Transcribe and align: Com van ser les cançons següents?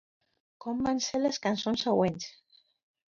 Com 0.65 0.79
van 0.87 1.03
ser 1.07 1.21
les 1.23 1.39
cançons 1.45 1.85
següents? 1.89 2.27